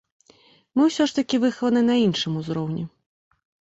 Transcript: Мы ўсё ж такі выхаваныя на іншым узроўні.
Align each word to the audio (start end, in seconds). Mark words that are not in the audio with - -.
Мы 0.79 0.87
ўсё 0.87 1.03
ж 1.11 1.15
такі 1.19 1.41
выхаваныя 1.45 1.85
на 1.93 2.01
іншым 2.07 2.31
узроўні. 2.43 2.83